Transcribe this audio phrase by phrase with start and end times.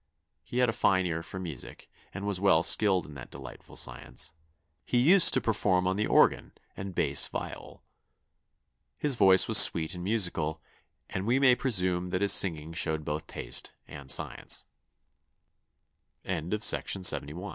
[0.43, 4.33] He had a fine ear for music, and was well skilled in that delightful science;
[4.83, 7.83] he used to perform on the organ and bass viol.
[8.99, 10.59] His voice was sweet and musical,
[11.07, 14.09] and we may presume that his singing showed both taste an